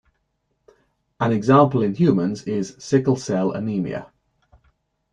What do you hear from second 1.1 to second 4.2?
An example in humans is sickle cell anemia.